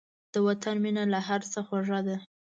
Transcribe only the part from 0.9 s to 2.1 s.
له هر څه خوږه